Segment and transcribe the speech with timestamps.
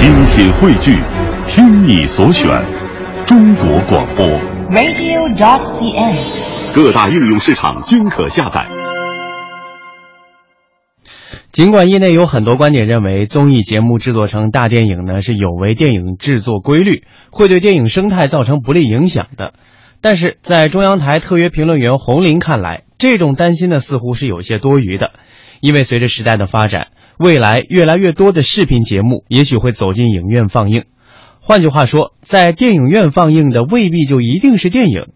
[0.00, 0.96] 精品汇聚，
[1.46, 2.48] 听你所选，
[3.26, 4.26] 中国广播。
[4.70, 6.74] radio.dot.cn，。
[6.74, 8.66] 各大应用市场均可下载。
[11.52, 19.52] 尽管业内有很多观点认为，综艺节目制作成大电影呢是有违电影制作规律，会对电影生态造成不利影响的，
[20.00, 25.10] 但是在中央台特约评论员洪林看来，这种担心呢似乎是有些多余的，
[25.60, 26.86] 因为随着时代的发展，
[27.20, 30.84] 未来越来越多的视频节目也许会走进影院放映。
[31.38, 35.08] 换句话说，在电影院放映的未必就一定是电影。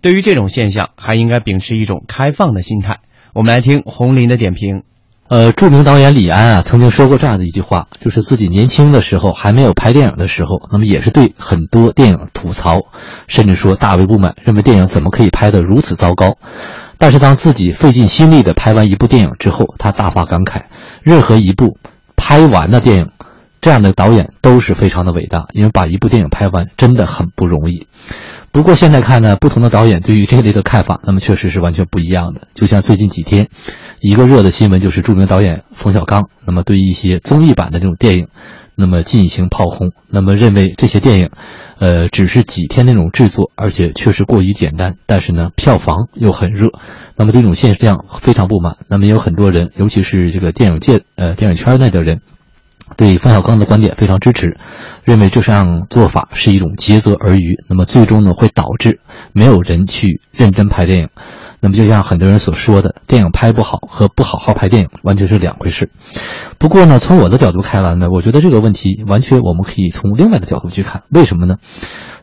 [0.00, 2.98] 对于这种现象，还应该秉持一种开放的心态。
[3.32, 4.82] 我们来听洪林的点评。
[5.28, 12.80] 呃，著名导演李安啊，曾经说过这样的一句话，就是自己年轻的时候还没有拍电影的时候，那么也是对很多电影吐槽，
[13.28, 16.38] 甚至说大为不满，认为电影怎么可以拍得如此糟糕。
[17.02, 20.66] 但是当自己费尽心力的拍完一部电影之后，他大发感慨，
[21.02, 21.76] 任何一部
[22.14, 23.10] 拍完的电影，
[23.60, 27.88] 这样的导演都是非常的伟大，因为把一部电影拍完真的很不容易。
[28.52, 32.42] 不过现在看呢，不同的导演对于这类的看法，那么确实是完全不一样的。
[32.54, 33.48] 就像最近几天，
[33.98, 38.28] 一个热的新闻就是著名导演冯小刚，那么对于一些综艺版的这种电影，
[38.74, 41.30] 那么进行炮轰，那么认为这些电影，
[41.78, 46.70] 呃，只是几天那种制作，而且确实过于简单，但是呢，票房又很热，
[47.16, 48.76] 那么这种现象非常不满。
[48.88, 52.20] 那么也有很多人，尤其是这个电影界呃电影圈内的人。
[52.94, 54.58] 对冯小刚的观点非常支持，
[55.04, 59.00] 认为这样做法是一种竭泽而渔，那么最终呢会导致
[59.32, 61.08] 没有人去认真拍电影。
[61.62, 65.90] 那么就像很多人所说的，电影拍不好和不好好拍电影完全是两回事。
[66.58, 71.04] 不过呢，从我的角度看来呢，我觉得这个问题完全我们可以从另外的角度去看。
[71.08, 71.54] 为什么呢？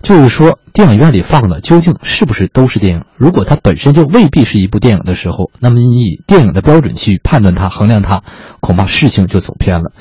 [0.01, 3.03] 就是说，电影院里放的究竟是不是都是电影？
[3.15, 8.23] 如果它本身就未必是一部电影的时候，那么你以电影的标准去判断它、衡量它，
[8.59, 9.91] 恐怕事情就走偏了。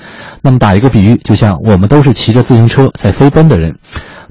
[0.42, 3.78] 那么打一个比喻，就像我们都是骑着自行车在飞奔的人，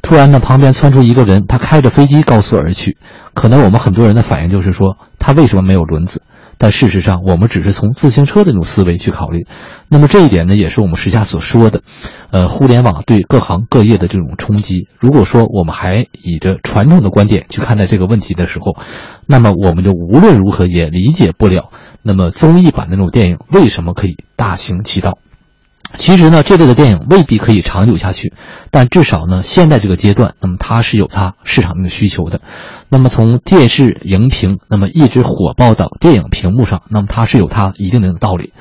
[0.02, 2.98] 突然呢旁边窜出一个人，他开着飞机高速而去，
[3.34, 6.22] 可能我们很多人的反应就是说，他为什么没有轮子？
[6.60, 9.46] 但事实上，我们只是从自行车的这种思维去考虑。
[9.90, 11.84] 那么这一点呢，也是我们时下所说的，
[12.32, 14.88] 呃，互联网对各行各业的这种冲击。
[14.98, 18.76] 如果说我们还以着传统的观点去看待这个问题的时候，
[19.28, 21.70] 那么我们就无论如何也理解不了，
[22.02, 25.20] 那么综艺版的那种电影为什么可以大行其道。
[25.98, 28.34] 其实呢，这类的电影未必可以长久下去，
[28.72, 32.40] 但至少呢，现在这个阶段，那么它是有它市场的需求的。
[32.90, 38.54] 那么从电视荧屏，那么一直火爆到电影屏幕上，那么它是有它一定的道理。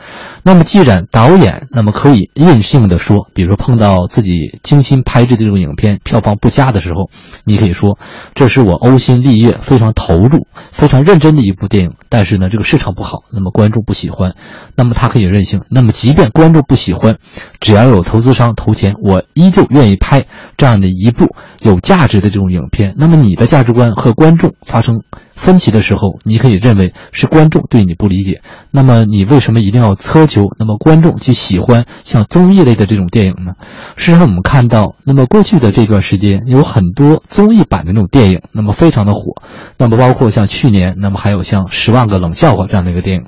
[0.43, 7.11] 那么既然导演那么可以任性的说，比如说碰到自己精心拍制的这种影片票房不佳的时候，
[7.45, 7.99] 你可以说
[8.35, 14.35] 这是我呕心沥血、非常投入、非常认真的一部电影，但是呢，这个市场不好，那么观众不喜欢，
[14.75, 15.63] 那么他可以任性。
[15.71, 17.19] 那么即便观众不喜欢，
[17.61, 20.27] 只要有投资商投钱，我依旧愿意拍
[20.57, 22.95] 这样的一部有价值的这种影片。
[22.97, 25.03] 那么你的价值观和观众发生
[25.35, 28.41] 分歧的时候，你可以认为是观众对你不理解。
[28.71, 33.53] 那么你为什么一定要苛求那么观众去喜欢像综艺类的这种电影呢？
[33.97, 39.43] 事实上，我们看到，那么过去的这段时间有很多综艺版的那种电影，那么非常的火。
[39.79, 43.25] 那么包括像去年，那么还有像《十万个冷笑话》这样的一个电影。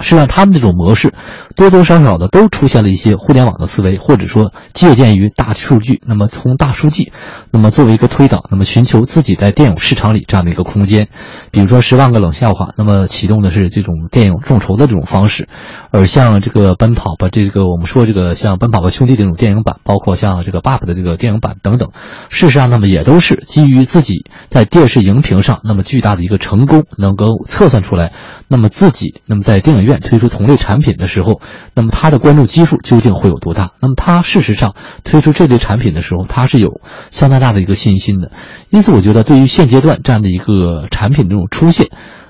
[0.00, 1.14] 实际上，他们这种模式
[1.56, 6.00] 多多少少的都出现了一些互联网的思维，或者说借鉴于大数据。
[6.06, 7.12] 那么从大数据，
[7.52, 11.08] 那么作为一个推导，那么寻求自己在电影市场里这样的一个空间。
[11.50, 15.48] 比如说《十万个冷笑话》，那么启动的是这种电影众筹的这种方式，
[15.90, 21.90] 而像这个《奔跑吧》这个我们说这个像《奔跑吧兄弟》这种电影版，包括像这个《爸爸》的这个电影版等等，
[22.30, 28.12] 事实上那么也都是基于自己在电视荧屏上那么巨大的一个成功，能够测算出来，
[28.48, 31.40] 那么自己那么在电影院推出同类产品的时候，
[31.74, 33.72] 那么它的关注基数究竟会有多大？
[33.80, 38.30] 那么它事实上推出这类产品的时候，它是有相当大的一个信心的。
[38.70, 41.88] 因此，我觉得对于现阶段这样的一个产品这种出现，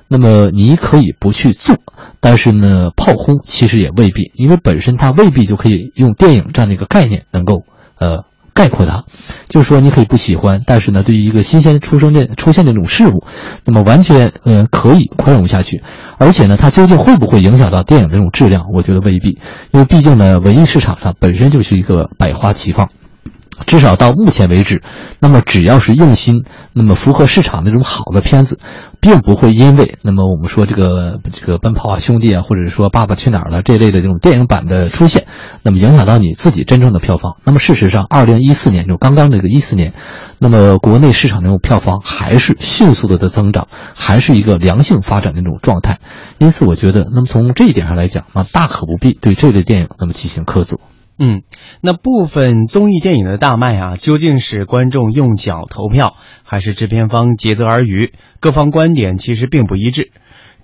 [0.09, 1.77] 那么你可以不去做，
[2.21, 7.65] 但是呢，炮轰其实也未必，因为本身它未必就可以用电影这样的一个概念能够
[7.99, 8.25] 呃。
[8.55, 9.05] 概括它，
[9.49, 13.25] 就是说你可以不喜欢，但是呢，对于一个新鲜出生的出现的这种事物，
[13.65, 15.83] 那么完全呃可以宽容下去。
[16.19, 18.67] 而且呢，它究竟会不会影响到电影的这种质量？
[18.73, 19.39] 我觉得未必，
[19.73, 22.91] 因为毕竟呢，文艺市场上本身就是一个百花齐放。
[23.67, 24.83] 至少到目前为止，
[25.21, 28.59] 那么只要是用心，那么符合市场那种好的片子，
[29.01, 35.27] 并不会因为那么我们说这个这个奔跑啊兄弟啊，或者说爸爸去哪儿了这类的这种电影版的出现，
[35.63, 37.37] 那么影响到你自己真正的票房。
[37.45, 39.95] 那么事实上，二零一四年就刚刚这个一四年，
[40.39, 46.01] 那么国内市场那种票房还是迅速的在增长，还是一个良性发展的那种状态。
[46.39, 50.79] 因此，我觉得，那么从这一点上来讲，啊，大可不必对这类电影那么进行苛责。
[51.19, 51.43] 嗯，
[51.81, 58.13] 那部分综艺电影的大卖啊，究竟是观众用脚投票，还是制片方竭泽而渔？
[58.41, 60.11] 各方观点其实并不一致。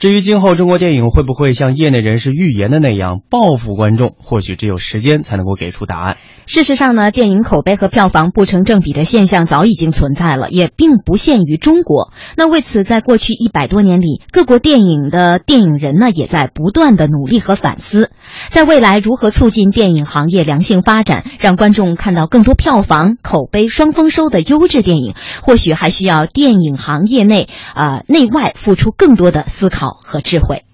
[0.00, 6.16] 至于今后中国电影会不会像业内人士预言的那样报复观众，或许只有时间才能够给出答案。
[6.46, 12.14] 事实上呢，电影口碑和票房不成正比的现象早已经存在了，也并不限于中国。
[12.34, 18.10] 那为此，在过去一百多年里，各国电影的电影人呢，也在不断的努力和反思，
[18.48, 25.12] 在未来如何促进电影行业良性发展，让观众看到更多票房、口碑双丰收的优质电影，
[25.42, 29.89] 或许还需要电影行业内啊内外付出更多的思考。
[30.02, 30.64] 和智慧。